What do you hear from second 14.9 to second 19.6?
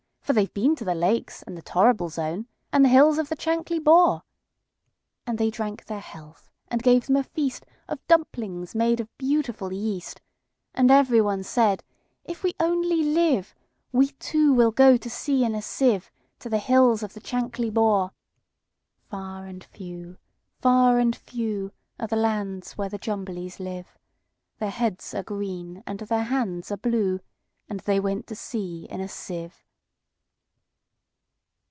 to sea in a sieve, To the hills of the Chankly Bore."Far